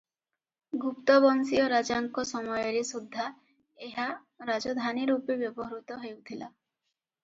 ଗୁପ୍ତବଂଶୀୟ 0.85 1.61
ରାଜାଙ୍କ 1.75 2.25
ସମୟରେ 2.31 2.81
ସୁଦ୍ଧା 2.93 3.29
ଏହା 3.91 4.09
ରାଜଧାନୀରୂପେ 4.53 5.41
ବ୍ୟବହୃତ 5.47 6.05
ହେଉଥିଲା। 6.05 6.55